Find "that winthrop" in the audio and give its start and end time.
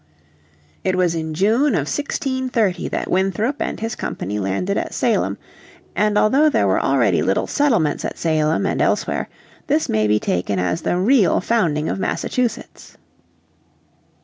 2.87-3.61